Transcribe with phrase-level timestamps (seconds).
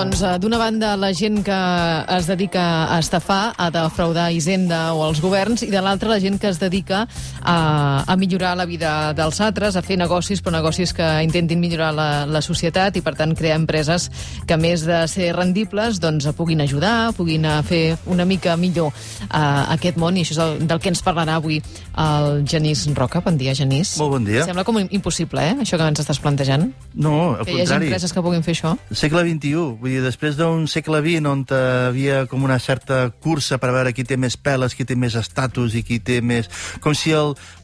[0.00, 1.56] Doncs, eh, d'una banda, la gent que
[2.16, 6.38] es dedica a estafar, a defraudar Hisenda o els governs, i de l'altra, la gent
[6.40, 7.02] que es dedica
[7.42, 7.56] a,
[8.08, 12.06] a millorar la vida dels altres, a fer negocis, però negocis que intentin millorar la,
[12.24, 14.06] la societat i, per tant, crear empreses
[14.46, 18.94] que, a més de ser rendibles, doncs, puguin ajudar, puguin a fer una mica millor
[18.94, 23.20] uh, aquest món, i això és el, del que ens parlarà avui el Genís Roca.
[23.20, 23.98] Bon dia, Genís.
[24.00, 24.48] Molt bon dia.
[24.48, 26.70] Sembla com impossible, eh?, això que ens estàs plantejant.
[26.96, 27.92] No, al que hi hagi contrari.
[27.92, 28.74] empreses que puguin fer això.
[28.96, 33.72] Segle XXI, vull dir, després d'un segle XX on havia com una certa cursa per
[33.74, 36.50] veure qui té més peles, qui té més estatus i qui té més...
[36.80, 37.12] Com si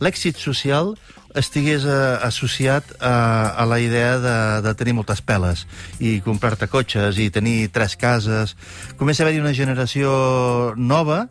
[0.03, 0.95] l'èxit social
[1.37, 5.67] estigués eh, associat a, a la idea de, de tenir moltes peles
[6.01, 8.57] i comprar-te cotxes i tenir tres cases.
[8.97, 11.27] Comença a haver-hi una generació nova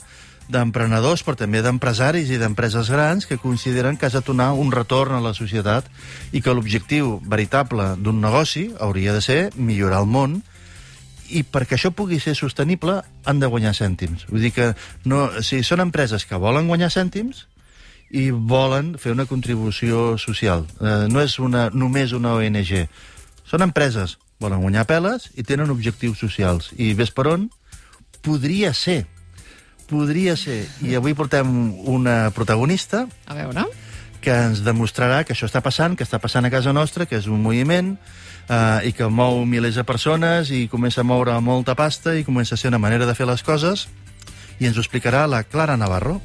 [0.45, 5.17] d'emprenedors, però també d'empresaris i d'empreses grans que consideren que has de donar un retorn
[5.17, 5.87] a la societat
[6.31, 10.43] i que l'objectiu veritable d'un negoci hauria de ser millorar el món
[11.29, 14.27] i perquè això pugui ser sostenible han de guanyar cèntims.
[14.29, 14.71] Vull dir que
[15.05, 17.45] no, o sigui, són empreses que volen guanyar cèntims
[18.15, 20.67] i volen fer una contribució social.
[20.79, 22.85] Eh, no és una, només una ONG.
[23.45, 26.71] Són empreses, volen guanyar peles i tenen objectius socials.
[26.77, 27.49] I ves per on,
[28.25, 29.03] podria ser
[29.85, 31.49] podria ser, i avui portem
[31.85, 33.67] una protagonista A veure...
[34.25, 37.27] que ens demostrarà que això està passant, que està passant a casa nostra, que és
[37.29, 37.91] un moviment
[38.49, 42.55] eh, i que mou milers de persones i comença a moure molta pasta i comença
[42.55, 43.87] a ser una manera de fer les coses
[44.59, 46.21] i ens ho explicarà la Clara Navarro.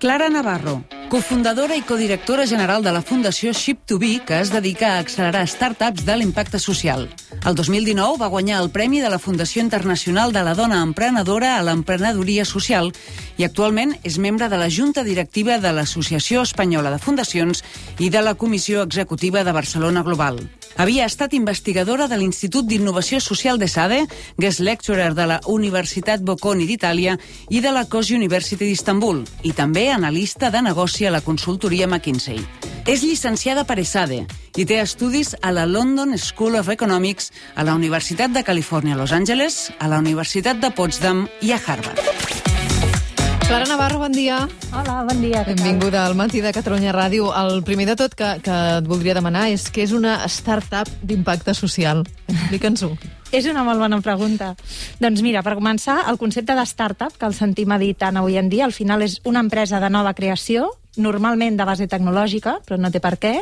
[0.00, 5.44] Clara Navarro, cofundadora i codirectora general de la Fundació Ship2Be, que es dedica a accelerar
[5.46, 7.06] startups de l'impacte social.
[7.46, 11.62] El 2019 va guanyar el Premi de la Fundació Internacional de la Dona Emprenedora a
[11.62, 12.92] l'Emprenedoria Social
[13.38, 17.62] i actualment és membre de la Junta Directiva de l'Associació Espanyola de Fundacions
[17.98, 20.42] i de la Comissió Executiva de Barcelona Global.
[20.76, 24.02] Havia estat investigadora de l'Institut d'Innovació Social de Sade,
[24.36, 27.16] guest lecturer de la Universitat Bocconi d'Itàlia
[27.48, 32.44] i de la Cosi University d'Istanbul, i també analista de negoci a la consultoria McKinsey.
[32.86, 37.74] És llicenciada per ESADE i té estudis a la London School of Economics, a la
[37.74, 42.25] Universitat de Califòrnia a Los Angeles, a la Universitat de Potsdam i a Harvard.
[43.46, 44.48] Clara Navarro, bon dia.
[44.74, 45.44] Hola, bon dia.
[45.46, 47.28] Benvinguda al Matí de Catalunya Ràdio.
[47.30, 51.54] El primer de tot que, que et voldria demanar és què és una startup d'impacte
[51.54, 52.02] social?
[52.26, 52.90] Explica'ns-ho.
[53.30, 54.50] És una molt bona pregunta.
[54.98, 58.34] Doncs mira, per començar, el concepte de startup, que el sentim a dir tant avui
[58.34, 62.80] en dia, al final és una empresa de nova creació, normalment de base tecnològica, però
[62.82, 63.36] no té per què,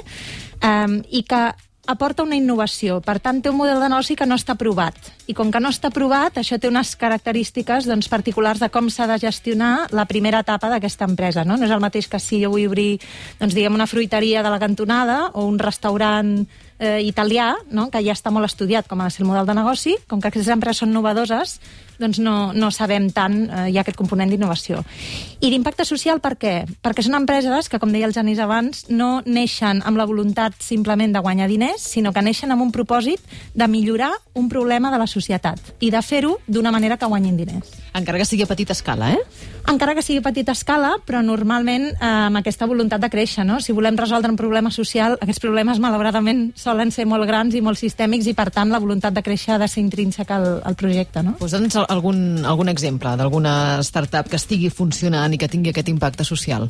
[0.61, 1.47] um, i que
[1.87, 3.01] aporta una innovació.
[3.05, 4.97] Per tant, té un model de negoci que no està provat.
[5.29, 9.09] I com que no està provat, això té unes característiques doncs, particulars de com s'ha
[9.11, 11.45] de gestionar la primera etapa d'aquesta empresa.
[11.45, 11.57] No?
[11.57, 12.99] no és el mateix que si jo vull obrir
[13.41, 16.37] doncs, diguem, una fruiteria de la cantonada o un restaurant
[16.79, 17.89] eh, italià, no?
[17.91, 20.33] que ja està molt estudiat com ha de ser el model de negoci, com que
[20.33, 21.59] aquestes empreses són novedoses,
[22.01, 24.83] doncs no, no sabem tant, eh, hi ha aquest component d'innovació.
[25.41, 26.55] I d'impacte social per què?
[26.85, 31.15] Perquè són empreses que, com deia el Genís abans, no neixen amb la voluntat simplement
[31.15, 33.21] de guanyar diners, sinó que neixen amb un propòsit
[33.55, 37.75] de millorar un problema de la societat i de fer-ho d'una manera que guanyin diners.
[37.95, 39.53] Encara que sigui a petita escala, eh?
[39.65, 43.61] Encara que sigui a petita escala, però normalment eh, amb aquesta voluntat de créixer, no?
[43.65, 47.81] Si volem resoldre un problema social, aquests problemes, malauradament, solen ser molt grans i molt
[47.81, 51.25] sistèmics i, per tant, la voluntat de créixer ha de ser intrínseca al, al projecte,
[51.25, 51.39] no?
[51.41, 56.69] Posa'ns algun, algun exemple d'alguna startup que estigui funcionant i que tingui aquest impacte social.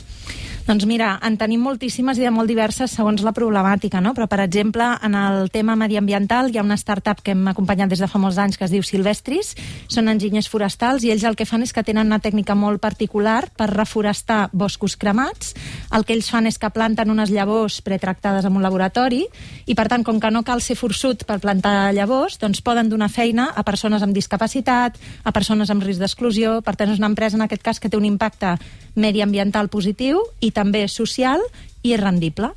[0.64, 4.14] Doncs mira, en tenim moltíssimes i de molt diverses segons la problemàtica, no?
[4.16, 8.00] Però, per exemple, en el tema mediambiental hi ha una startup que hem acompanyat des
[8.00, 9.52] de fa molts anys que es diu Silvestris,
[9.92, 13.48] són enginyers forestals i ells el que fan és que tenen una tècnica molt particular
[13.56, 15.54] per reforestar boscos cremats.
[15.94, 19.22] El que ells fan és que planten unes llavors pretractades en un laboratori
[19.64, 23.08] i, per tant, com que no cal ser forçut per plantar llavors, doncs poden donar
[23.12, 26.60] feina a persones amb discapacitat, a persones amb risc d'exclusió.
[26.64, 28.56] Per tant, és una empresa, en aquest cas, que té un impacte
[28.94, 31.42] mediambiental positiu i també social
[31.82, 32.52] i rendible.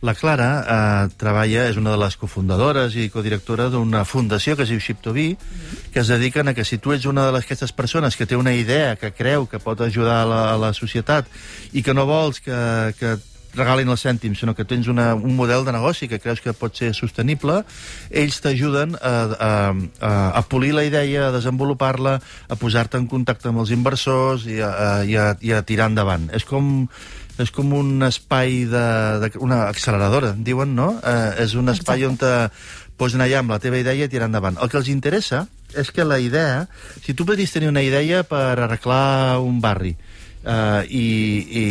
[0.00, 4.70] La Clara eh, treballa, és una de les cofundadores i codirectora d'una fundació que es
[4.70, 5.24] diu Ship2Be,
[5.90, 8.36] que es dediquen a que si tu ets una de les- aquestes persones que té
[8.38, 11.26] una idea, que creu que pot ajudar a la, a la societat
[11.72, 12.54] i que no vols que,
[13.00, 13.16] que
[13.56, 16.76] regalin els cèntims, sinó que tens una, un model de negoci que creus que pot
[16.76, 17.62] ser sostenible,
[18.10, 19.52] ells t'ajuden a, a,
[20.00, 24.60] a, a polir la idea, a desenvolupar-la, a posar-te en contacte amb els inversors i
[24.60, 26.28] a, a, i a, i a tirar endavant.
[26.36, 26.88] És com
[27.38, 28.86] és com un espai de,
[29.22, 30.88] de una acceleradora, diuen, no?
[31.06, 32.32] Eh, és un espai on te
[32.98, 34.58] pots anar allà amb la teva idea i tirar endavant.
[34.58, 35.44] El que els interessa
[35.78, 36.66] és que la idea,
[37.04, 39.94] si tu podries tenir una idea per arreglar un barri,
[40.48, 41.04] uh, i,
[41.60, 41.64] i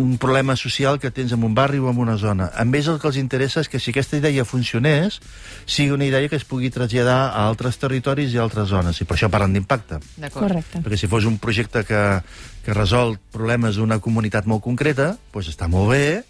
[0.00, 2.50] un problema social que tens en un barri o en una zona.
[2.54, 5.20] A ells el que els interessa és que si aquesta idea funcionés,
[5.66, 9.06] sigui una idea que es pugui traslladar a altres territoris i a altres zones, i
[9.06, 10.00] per això parlen d'impacte.
[10.32, 10.80] Correcte.
[10.80, 12.02] Perquè si fos un projecte que,
[12.64, 16.22] que resol problemes d'una comunitat molt concreta, doncs està molt bé,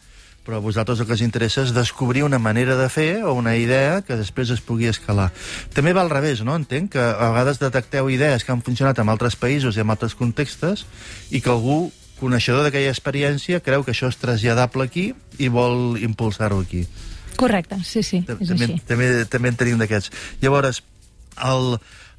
[0.44, 3.56] però a vosaltres el que us interessa és descobrir una manera de fer o una
[3.56, 5.30] idea que després es pugui escalar.
[5.74, 6.56] També va al revés, no?
[6.56, 10.16] Entenc que a vegades detecteu idees que han funcionat en altres països i en altres
[10.18, 10.86] contextes
[11.30, 11.90] i que algú
[12.20, 16.84] coneixedor d'aquella experiència creu que això és traslladable aquí i vol impulsar-ho aquí.
[17.40, 18.80] Correcte, sí, sí, és També, així.
[18.88, 20.10] també, també en tenim d'aquests.
[20.42, 20.82] Llavors,
[21.40, 21.78] el,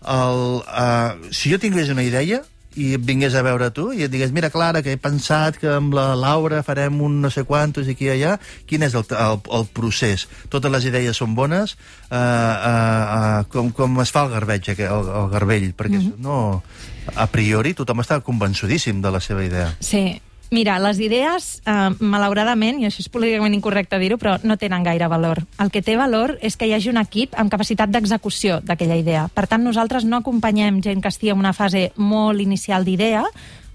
[0.09, 2.41] el, uh, si jo tingués una idea
[2.79, 5.67] i et vingués a veure tu i et digués, mira, Clara, que he pensat que
[5.73, 8.37] amb la Laura farem un no sé quantos i aquí i allà,
[8.69, 10.27] quin és el, el, el procés?
[10.53, 11.75] Totes les idees són bones?
[12.07, 15.71] Uh, uh, uh, com, com es fa el garbeig, el, el garbell?
[15.75, 16.23] Perquè mm -hmm.
[16.23, 16.63] no,
[17.15, 19.75] a priori tothom està convençudíssim de la seva idea.
[19.79, 20.21] Sí,
[20.51, 25.07] Mira, les idees, eh, malauradament, i això és políticament incorrecte dir-ho, però no tenen gaire
[25.07, 25.39] valor.
[25.63, 29.29] El que té valor és que hi hagi un equip amb capacitat d'execució d'aquella idea.
[29.33, 33.23] Per tant, nosaltres no acompanyem gent que estigui en una fase molt inicial d'idea,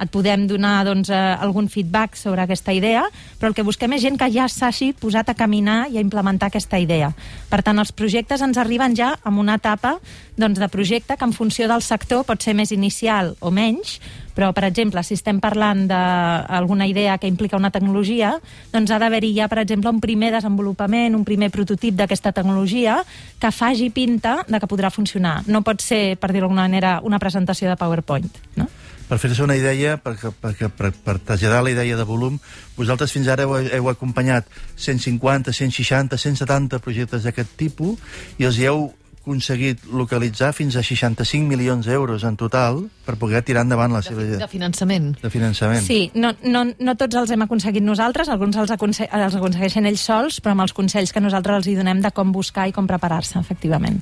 [0.00, 3.04] et podem donar doncs, eh, algun feedback sobre aquesta idea,
[3.40, 6.50] però el que busquem és gent que ja s'hagi posat a caminar i a implementar
[6.50, 7.12] aquesta idea.
[7.48, 9.98] Per tant, els projectes ens arriben ja amb una etapa
[10.36, 14.00] doncs, de projecte que en funció del sector pot ser més inicial o menys,
[14.36, 18.34] però, per exemple, si estem parlant d'alguna idea que implica una tecnologia,
[18.72, 22.98] doncs ha d'haver-hi ja, per exemple, un primer desenvolupament, un primer prototip d'aquesta tecnologia
[23.40, 25.40] que faci pinta de que podrà funcionar.
[25.48, 28.28] No pot ser, per dir-ho d'alguna manera, una presentació de PowerPoint,
[28.60, 28.68] no?
[29.06, 32.40] Per fer-se una idea, per, per, per, per traslladar la idea de volum,
[32.76, 37.98] vosaltres fins ara heu, heu acompanyat 150, 160, 170 projectes d'aquest tipus
[38.38, 38.88] i els hi heu
[39.26, 44.22] aconseguit localitzar fins a 65 milions d'euros en total per poder tirar endavant la seva
[44.22, 45.08] De, idea de finançament.
[45.22, 45.82] de finançament.
[45.82, 50.04] Sí, no, no, no tots els hem aconseguit nosaltres, alguns els, aconse els aconsegueixen ells
[50.06, 52.86] sols, però amb els consells que nosaltres els hi donem de com buscar i com
[52.86, 53.98] preparar-se, efectivament.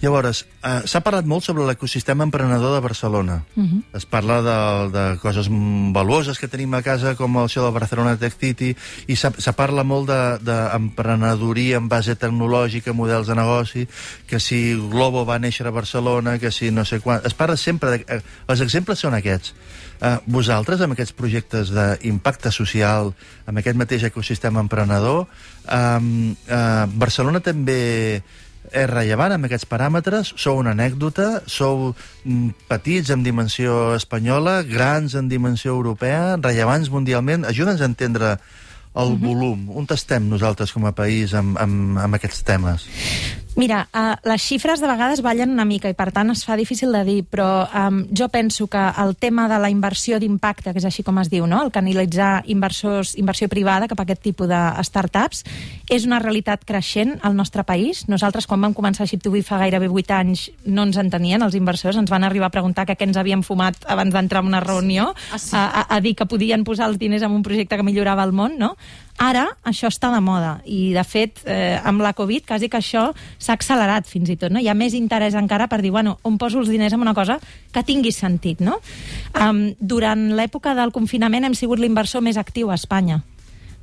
[0.00, 3.44] Llavors, eh, s'ha parlat molt sobre l'ecosistema emprenedor de Barcelona.
[3.56, 3.82] Uh -huh.
[3.94, 8.34] Es parla de, de coses valuoses que tenim a casa, com això del Barcelona Tech
[8.38, 8.76] City,
[9.08, 13.88] i s'ha- se parla molt d'emprenedoria en base tecnològica, models de negoci,
[14.26, 17.20] que si Globo va néixer a Barcelona, que si no sé quan...
[17.24, 17.90] Es parla sempre...
[17.90, 19.54] De, eh, els exemples són aquests.
[20.00, 23.14] Eh, vosaltres, amb aquests projectes d'impacte social,
[23.46, 25.26] amb aquest mateix ecosistema emprenedor,
[25.68, 28.22] eh, eh, Barcelona també
[28.72, 30.32] és rellevant amb aquests paràmetres?
[30.36, 31.42] Sou una anècdota?
[31.46, 31.92] Sou
[32.24, 37.46] mm, petits en dimensió espanyola, grans en dimensió europea, rellevants mundialment?
[37.48, 38.36] Ajuda'ns a entendre
[38.98, 39.68] el volum.
[39.78, 42.88] On estem nosaltres com a país amb, amb, amb aquests temes?
[43.58, 46.92] Mira, uh, les xifres de vegades ballen una mica i per tant es fa difícil
[46.94, 50.86] de dir, però um, jo penso que el tema de la inversió d'impacte, que és
[50.86, 51.64] així com es diu, no?
[51.66, 55.42] el canalitzar inversors, inversió privada cap a aquest tipus de startups,
[55.90, 58.04] és una realitat creixent al nostre país.
[58.06, 62.14] Nosaltres, quan vam començar Ship2B fa gairebé 8 anys, no ens entenien els inversors, ens
[62.14, 65.38] van arribar a preguntar que què ens havíem fumat abans d'entrar en una reunió, Ah,
[65.42, 65.50] sí?
[65.56, 68.30] a, a, a dir que podien posar els diners en un projecte que millorava el
[68.30, 68.76] món, no?
[69.18, 73.08] Ara això està de moda i, de fet, eh, amb la Covid quasi que això
[73.38, 74.52] s'ha accelerat fins i tot.
[74.54, 74.62] No?
[74.62, 77.40] Hi ha més interès encara per dir, bueno, on poso els diners en una cosa
[77.74, 78.62] que tingui sentit.
[78.62, 78.78] No?
[79.34, 83.18] Um, durant l'època del confinament hem sigut l'inversor més actiu a Espanya.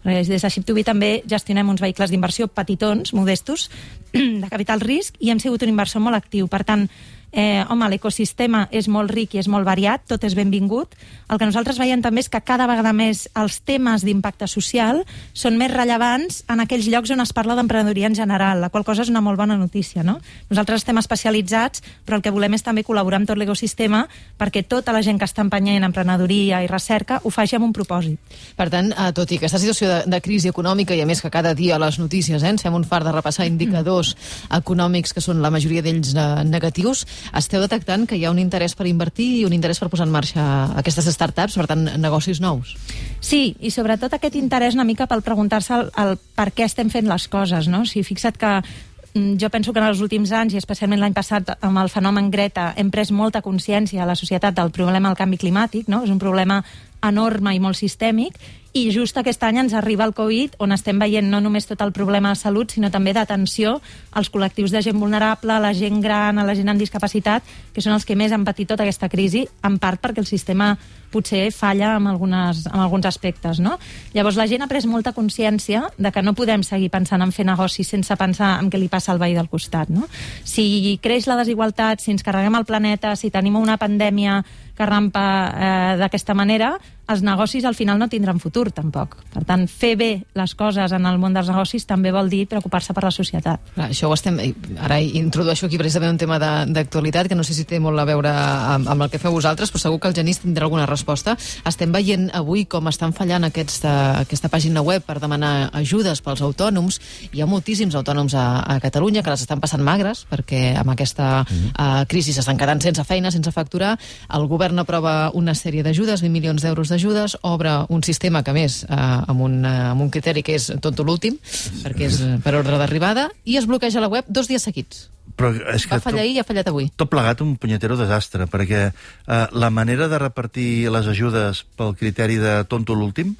[0.05, 3.67] Perquè Des de Ship2B també gestionem uns vehicles d'inversió petitons, modestos,
[4.13, 6.47] de capital risc, i hem sigut un inversor molt actiu.
[6.47, 6.87] Per tant,
[7.35, 10.95] eh, home, l'ecosistema és molt ric i és molt variat, tot és benvingut.
[11.29, 15.59] El que nosaltres veiem també és que cada vegada més els temes d'impacte social són
[15.59, 19.11] més rellevants en aquells llocs on es parla d'emprenedoria en general, la qual cosa és
[19.11, 20.19] una molt bona notícia, no?
[20.49, 24.05] Nosaltres estem especialitzats, però el que volem és també col·laborar amb tot l'ecosistema
[24.39, 28.39] perquè tota la gent que està empenyent emprenedoria i recerca ho faci amb un propòsit.
[28.55, 31.33] Per tant, eh, tot i aquesta situació de, de crisi econòmica, i a més que
[31.33, 34.15] cada dia les notícies eh, ens fem un far de repassar indicadors
[34.55, 38.75] econòmics que són la majoria d'ells eh, negatius, esteu detectant que hi ha un interès
[38.77, 40.45] per invertir i un interès per posar en marxa
[40.79, 42.75] aquestes startups, per tant, negocis nous.
[43.19, 47.09] Sí, i sobretot aquest interès una mica pel preguntar-se el, el per què estem fent
[47.09, 47.85] les coses, no?
[47.89, 51.55] Sigui, fixa't que mm, jo penso que en els últims anys, i especialment l'any passat
[51.59, 55.41] amb el fenomen Greta, hem pres molta consciència a la societat del problema del canvi
[55.41, 56.03] climàtic, no?
[56.05, 56.61] És un problema
[57.03, 58.39] enorme i molt sistèmic,
[58.75, 61.93] i just aquest any ens arriba el Covid, on estem veient no només tot el
[61.95, 63.77] problema de salut, sinó també d'atenció
[64.11, 67.79] als col·lectius de gent vulnerable, a la gent gran, a la gent amb discapacitat, que
[67.79, 70.73] són els que més han patit tota aquesta crisi, en part perquè el sistema
[71.15, 73.63] potser falla en, algunes, en alguns aspectes.
[73.63, 73.77] No?
[74.11, 77.47] Llavors la gent ha pres molta consciència de que no podem seguir pensant en fer
[77.47, 79.87] negocis sense pensar en què li passa al veí del costat.
[79.87, 80.09] No?
[80.43, 84.41] Si creix la desigualtat, si ens carreguem el planeta, si tenim una pandèmia
[84.75, 86.75] que rampa eh, d'aquesta manera,
[87.11, 89.15] els negocis al final no tindran futur, tampoc.
[89.33, 92.95] Per tant, fer bé les coses en el món dels negocis també vol dir preocupar-se
[92.97, 93.73] per la societat.
[93.75, 94.39] Clar, això ho estem...
[94.81, 98.31] Ara introdueixo aquí precisament un tema d'actualitat que no sé si té molt a veure
[98.31, 101.37] amb, amb el que feu vosaltres, però segur que el Genís tindrà alguna resposta.
[101.65, 103.93] Estem veient avui com estan fallant aquesta,
[104.23, 106.99] aquesta pàgina web per demanar ajudes pels autònoms.
[107.33, 111.31] Hi ha moltíssims autònoms a, a Catalunya que les estan passant magres perquè amb aquesta
[111.45, 113.95] mm uh, crisi s'estan quedant sense feina, sense facturar.
[114.33, 118.83] El govern aprova una sèrie d'ajudes, 20 milions d'euros d'ajudes, obre un sistema que més,
[118.87, 121.37] eh, amb, un, eh, amb un criteri que és tot l'últim,
[121.83, 125.09] perquè és eh, per ordre d'arribada, i es bloqueja la web dos dies seguits.
[125.35, 126.87] Però és que Va fallar ahir i ha fallat avui.
[126.95, 132.39] Tot plegat un punyetero desastre, perquè eh, la manera de repartir les ajudes pel criteri
[132.39, 133.35] de tonto l'últim,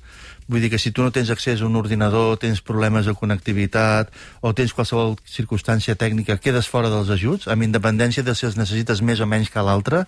[0.48, 4.12] Vull dir que si tu no tens accés a un ordinador, tens problemes de connectivitat
[4.46, 9.02] o tens qualsevol circumstància tècnica, quedes fora dels ajuts, amb independència de si els necessites
[9.02, 10.04] més o menys que l'altre,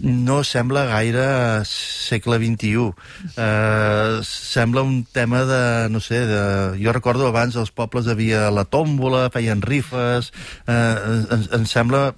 [0.00, 2.90] no sembla gaire segle XXI.
[3.36, 6.42] Eh, sembla un tema de, no sé, de...
[6.80, 10.32] jo recordo abans els pobles havia la tòmbola, feien rifes,
[10.66, 10.96] eh,
[11.30, 12.10] ens, ens sembla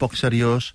[0.00, 0.74] poc seriós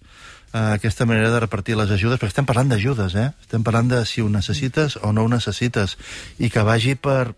[0.53, 3.29] eh, aquesta manera de repartir les ajudes, perquè estem parlant d'ajudes, eh?
[3.41, 5.97] Estem parlant de si ho necessites o no ho necessites,
[6.39, 7.33] i que vagi per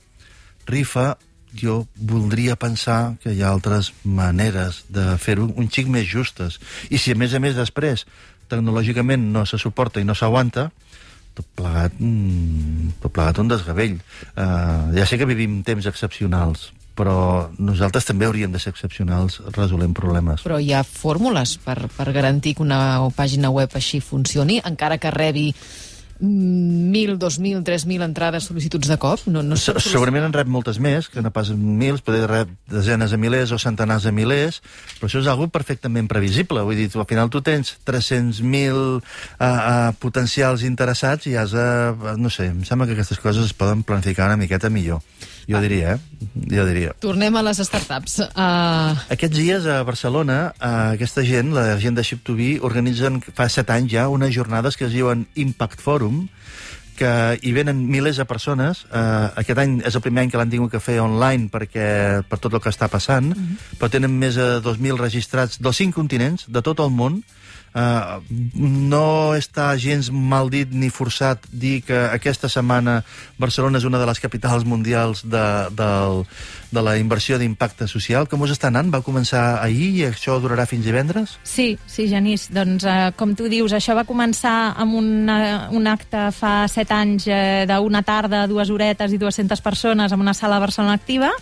[0.67, 1.13] rifa
[1.53, 6.57] jo voldria pensar que hi ha altres maneres de fer-ho un xic més justes.
[6.89, 8.07] I si a més a més després
[8.51, 10.69] tecnològicament no se suporta i no s'aguanta,
[11.33, 13.97] tot plegat, mm, tot plegat un desgavell.
[14.35, 19.95] Uh, ja sé que vivim temps excepcionals, però nosaltres també hauríem de ser excepcionals resolent
[19.97, 20.43] problemes.
[20.45, 25.13] Però hi ha fórmules per, per garantir que una pàgina web així funcioni, encara que
[25.13, 25.49] rebi
[26.21, 29.25] 1.000, 2.000, 3.000 entrades, sol·licituds de cop?
[29.27, 33.11] No, no Se, segurament en rep moltes més, que no pas mils, poder rep desenes
[33.11, 34.61] de milers o centenars de milers,
[34.99, 36.63] però això és algo perfectament previsible.
[36.67, 41.67] Vull dir, tu, al final tu tens 300.000 uh, uh, potencials interessats i has de...
[41.93, 45.01] Uh, no sé, em sembla que aquestes coses es poden planificar una miqueta millor.
[45.49, 46.27] Jo diria, eh?
[46.49, 46.93] Jo diria.
[47.03, 48.19] Tornem a les startups.
[48.31, 48.93] Uh...
[49.13, 53.91] Aquests dies a Barcelona, uh, aquesta gent, la gent de Ship2Be, organitzen fa set anys
[53.93, 56.27] ja unes jornades que es diuen Impact Forum,
[56.97, 58.85] que hi venen milers de persones.
[58.87, 61.87] Uh, aquest any és el primer any que l'han tingut que fer online perquè
[62.29, 63.77] per tot el que està passant, uh -huh.
[63.79, 67.23] però tenen més de 2.000 registrats dels cinc continents, de tot el món,
[67.73, 68.21] Uh,
[68.53, 72.99] no està gens mal dit ni forçat dir que aquesta setmana
[73.41, 75.89] Barcelona és una de les capitals mundials de, de,
[76.69, 78.29] de la inversió d'impacte social.
[78.29, 78.93] Com us està anant?
[78.93, 81.39] Va començar ahir i això durarà fins divendres?
[81.41, 82.49] Sí, sí, Genís.
[82.53, 85.39] Doncs, uh, com tu dius, això va començar amb una,
[85.73, 90.37] un acte fa set anys uh, d'una tarda, dues horetes i 200 persones en una
[90.37, 91.33] sala Barcelona Activa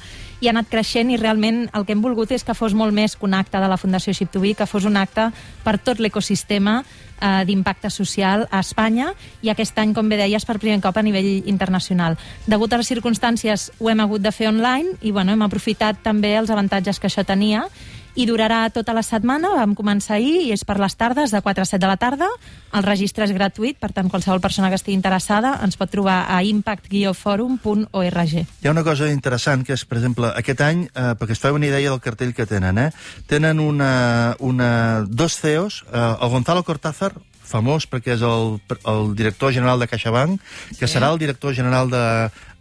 [0.41, 3.15] i ha anat creixent i realment el que hem volgut és que fos molt més
[3.15, 5.29] que un acte de la Fundació Ship2Be, que fos un acte
[5.63, 9.11] per tot l'ecosistema eh, d'impacte social a Espanya
[9.45, 12.17] i aquest any, com bé deies, per primer cop a nivell internacional.
[12.49, 16.35] Degut a les circumstàncies ho hem hagut de fer online i bueno, hem aprofitat també
[16.39, 17.67] els avantatges que això tenia
[18.15, 21.63] i durarà tota la setmana, vam començar ahir i és per les tardes, de 4
[21.63, 22.27] a 7 de la tarda.
[22.75, 26.41] El registre és gratuït, per tant, qualsevol persona que estigui interessada ens pot trobar a
[26.47, 28.35] impact-forum.org.
[28.41, 31.53] Hi ha una cosa interessant, que és, per exemple, aquest any, eh, perquè es fa
[31.55, 32.91] una idea del cartell que tenen, eh?
[33.27, 37.13] tenen una, una, dos CEOs, eh, el Gonzalo Cortázar,
[37.51, 40.39] famós perquè és el, el director general de CaixaBank,
[40.77, 40.93] que sí.
[40.93, 42.03] serà el director general de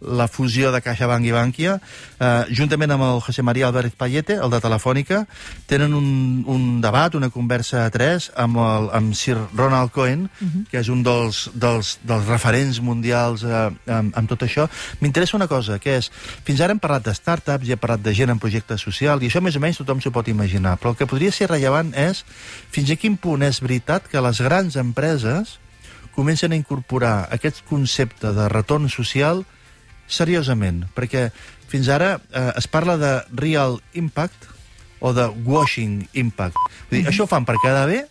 [0.01, 1.77] la fusió de CaixaBank i Bankia,
[2.19, 5.25] eh, juntament amb el José María Álvarez Payete, el de Telefònica,
[5.69, 10.47] tenen un, un debat, una conversa a tres amb, el, amb Sir Ronald Cohen, uh
[10.47, 10.65] -huh.
[10.69, 14.69] que és un dels, dels, dels referents mundials eh, amb, amb tot això.
[14.99, 16.11] M'interessa una cosa, que és,
[16.43, 19.27] fins ara hem parlat de startups i hem parlat de gent en projecte social, i
[19.27, 22.25] això més o menys tothom s'ho pot imaginar, però el que podria ser rellevant és
[22.71, 25.59] fins a quin punt és veritat que les grans empreses
[26.11, 29.45] comencen a incorporar aquest concepte de retorn social
[30.11, 31.29] seriosament, perquè
[31.71, 34.49] fins ara eh, es parla de real impact
[35.01, 36.57] o de washing impact.
[36.59, 37.11] Vull dir, mm -hmm.
[37.11, 38.05] això ho fan per quedar bé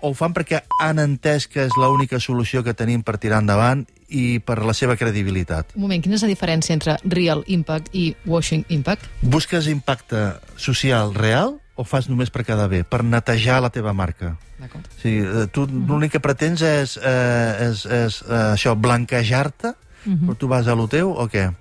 [0.00, 3.84] o ho fan perquè han entès que és l'única solució que tenim per tirar endavant
[4.08, 5.72] i per la seva credibilitat.
[5.74, 9.08] Un moment, quina és la diferència entre real impact i washing impact?
[9.22, 14.36] Busques impacte social real o fas només per quedar bé, per netejar la teva marca?
[14.60, 14.86] D'acord.
[14.86, 19.74] O sigui, eh, tu l'únic que pretens és, eh, és, és eh, això, blanquejar-te
[20.06, 20.26] Uh -huh.
[20.26, 21.52] Però tu vas a lo teu o què?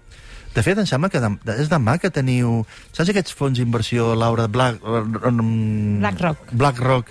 [0.55, 2.65] De fet, em sembla que de, és demà que teniu...
[2.95, 4.79] Saps aquests fons d'inversió, Laura, Black...
[4.81, 6.53] BlackRock.
[6.53, 7.09] BlackRock.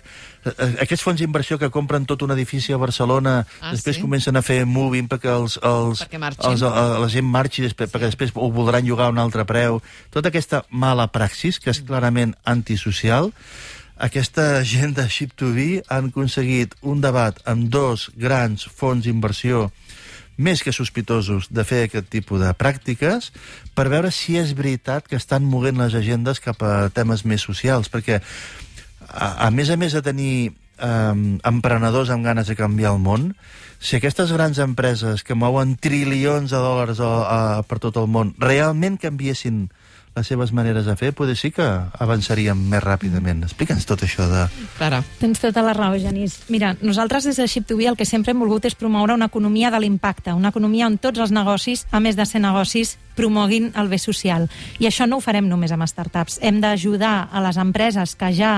[0.81, 4.03] Aquests fons d'inversió que compren tot un edifici a Barcelona, Ah, després sí?
[4.03, 8.11] comencen a fer moving perquè els, els, Perquè els, a, la gent marxi, després, perquè
[8.13, 9.83] després ho voldran llogar a un altre preu.
[10.11, 13.33] Tota aquesta mala praxis, que és clarament antisocial,
[13.97, 19.71] aquesta gent de Ship2Be han aconseguit un debat amb dos grans fons d'inversió
[20.37, 23.31] més que sospitosos de fer aquest tipus de pràctiques
[23.75, 27.91] per veure si és veritat que estan movent les agendes cap a temes més socials,
[27.93, 28.21] perquè
[29.09, 31.15] a, a més a més de tenir eh,
[31.45, 33.33] emprenedors amb ganes de canviar el món,
[33.85, 38.33] si aquestes grans empreses que mouen trilions de dòlars a, a, per tot el món
[38.41, 39.67] realment canviessin
[40.15, 43.43] les seves maneres de fer, potser sí que avançaríem més ràpidament.
[43.49, 44.45] Explica'ns tot això de...
[44.79, 45.01] Clara.
[45.19, 46.39] Tens tota la raó, Genís.
[46.55, 49.83] Mira, nosaltres des de Ship2B el que sempre hem volgut és promoure una economia de
[49.83, 53.99] l'impacte, una economia on tots els negocis, a més de ser negocis, promoguin el bé
[53.99, 54.47] social.
[54.79, 56.39] I això no ho farem només amb startups.
[56.43, 58.55] Hem d'ajudar a les empreses que ja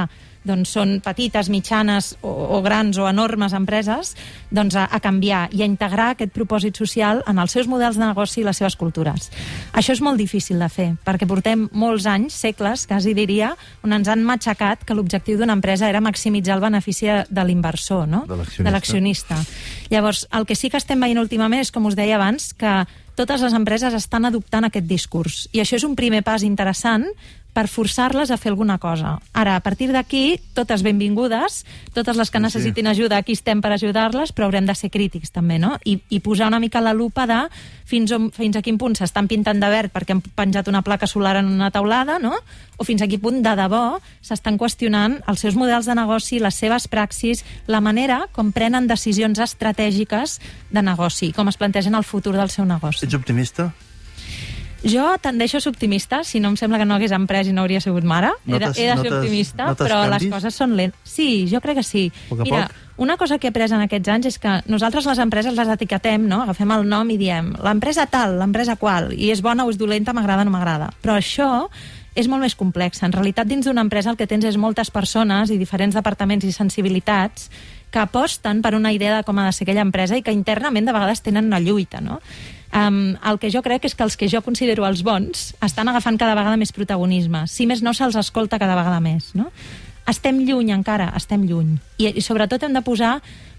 [0.46, 4.14] doncs, són petites, mitjanes o, o grans o enormes empreses
[4.50, 8.06] doncs, a, a canviar i a integrar aquest propòsit social en els seus models de
[8.06, 9.30] negoci i les seves cultures.
[9.76, 14.08] Això és molt difícil de fer, perquè portem molts anys, segles, quasi diria, on ens
[14.08, 18.24] han matxacat que l'objectiu d'una empresa era maximitzar el benefici de l'inversor, no?
[18.26, 19.38] De l'accionista.
[19.90, 22.84] Llavors, el que sí que estem veient últimament és, com us deia abans, que
[23.16, 25.46] totes les empreses estan adoptant aquest discurs.
[25.56, 27.08] I això és un primer pas interessant
[27.56, 29.14] per forçar-les a fer alguna cosa.
[29.32, 31.62] Ara, a partir d'aquí, totes benvingudes,
[31.96, 35.56] totes les que necessitin ajuda, aquí estem per ajudar-les, però haurem de ser crítics també,
[35.62, 35.78] no?
[35.88, 37.38] I, i posar una mica la lupa de
[37.88, 41.08] fins, on, fins a quin punt s'estan pintant de verd perquè han penjat una placa
[41.08, 42.34] solar en una taulada, no?
[42.76, 46.60] O fins a quin punt, de debò, s'estan qüestionant els seus models de negoci, les
[46.60, 52.36] seves praxis, la manera com prenen decisions estratègiques de negoci, com es plantegen el futur
[52.36, 53.06] del seu negoci.
[53.08, 53.70] Ets optimista?
[54.84, 57.62] Jo tendeixo a ser optimista, si no em sembla que no hagués emprès i no
[57.64, 58.30] hauria sigut mare.
[58.46, 60.32] He de, he de ser notes- optimista, notes però les canvis?
[60.34, 60.96] coses són lents.
[61.02, 62.12] Sí, jo crec que sí.
[62.28, 62.76] Poc Mira, poc.
[62.98, 66.28] una cosa que he après en aquests anys és que nosaltres les empreses les etiquetem,
[66.28, 66.42] no?
[66.42, 70.12] agafem el nom i diem l'empresa tal, l'empresa qual, i és bona o és dolenta,
[70.12, 70.92] m'agrada o no m'agrada.
[71.02, 71.68] Però això
[72.14, 73.02] és molt més complex.
[73.02, 76.52] En realitat, dins d'una empresa el que tens és moltes persones i diferents departaments i
[76.52, 77.50] sensibilitats
[77.90, 80.86] que aposten per una idea de com ha de ser aquella empresa i que internament
[80.86, 82.20] de vegades tenen una lluita, no?
[82.76, 86.18] Um, el que jo crec és que els que jo considero els bons estan agafant
[86.18, 87.46] cada vegada més protagonisme.
[87.48, 89.52] Si més no, se'ls escolta cada vegada més, no?
[90.06, 91.76] Estem lluny encara, estem lluny.
[91.98, 93.16] I, I sobretot hem de posar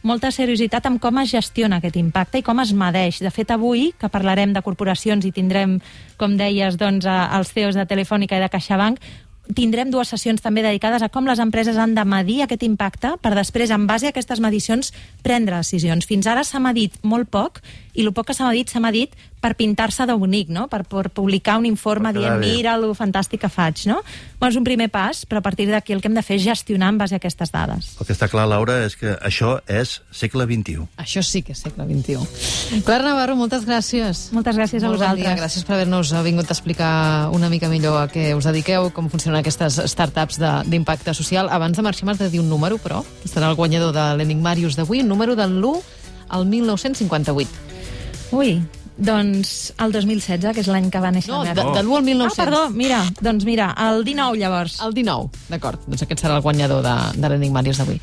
[0.08, 3.20] molta seriositat en com es gestiona aquest impacte i com es medeix.
[3.24, 5.80] De fet, avui, que parlarem de corporacions i tindrem,
[6.20, 9.02] com deies, doncs, els CEOs de Telefònica i de CaixaBank,
[9.56, 13.34] tindrem dues sessions també dedicades a com les empreses han de medir aquest impacte per
[13.38, 16.08] després, en base a aquestes medicions, prendre decisions.
[16.10, 17.62] Fins ara s'ha medit molt poc
[17.98, 20.68] i el poc que s'ha medit s'ha medit per pintar-se de bonic, no?
[20.68, 22.48] per, per publicar un informe Per dient bé.
[22.56, 23.84] mira lo fantàstic que faig.
[23.90, 24.00] No?
[24.40, 26.44] Bueno, és un primer pas, però a partir d'aquí el que hem de fer és
[26.46, 27.96] gestionar en base a aquestes dades.
[28.00, 30.88] El que està clar, Laura, és que això és segle XXI.
[30.98, 32.82] Això sí que és segle XXI.
[32.86, 34.28] Clara Navarro, moltes gràcies.
[34.34, 35.26] Moltes gràcies a Molt bon vosaltres.
[35.26, 35.38] dia.
[35.44, 39.40] Gràcies per haver-nos vingut a explicar una mica millor a què us dediqueu, com funcionen
[39.42, 41.50] aquestes startups de- d'impacte social.
[41.50, 44.76] Abans de marxar m'has de dir un número, però, que serà el guanyador de l'Enigmarius
[44.76, 45.82] d'avui, un número de l'1
[46.30, 47.67] al 1958.
[48.32, 48.58] Ui,
[48.98, 51.76] doncs el 2016, que és l'any que va néixer No, la de, meva.
[51.78, 52.34] de l'1 al 1900.
[52.34, 54.80] Ah, perdó, mira, doncs mira, el 19 llavors.
[54.84, 55.84] El 19, d'acord.
[55.88, 58.00] Doncs aquest serà el guanyador de, de l'Enigmarius d'avui.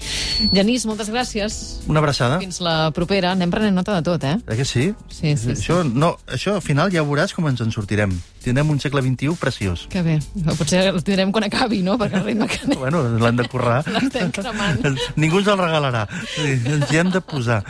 [0.54, 1.58] Genís, moltes gràcies.
[1.90, 2.38] Una abraçada.
[2.40, 3.34] Fins la propera.
[3.34, 4.36] Anem prenent nota de tot, eh?
[4.46, 4.92] Eh que sí?
[5.10, 5.56] Sí, sí, sí.
[5.58, 8.14] Això, no, això al final ja veuràs com ens en sortirem.
[8.44, 9.86] Tindrem un segle XXI preciós.
[9.88, 10.18] Que bé.
[10.58, 11.96] Potser el tindrem quan acabi, no?
[12.00, 12.78] Perquè el ritme que anem...
[12.82, 13.80] Bueno, l'hem de currar.
[13.94, 14.84] L'estem cremant.
[15.20, 16.04] Ningú ens el regalarà.
[16.34, 17.62] Sí, Ens hi hem de posar.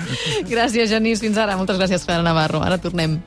[0.50, 1.22] Gràcies, Genís.
[1.22, 1.54] Fins ara.
[1.60, 2.64] Moltes gràcies, Clara Navarro.
[2.66, 3.20] Ara tornem.